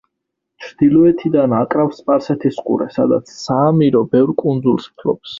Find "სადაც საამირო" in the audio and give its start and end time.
2.95-4.01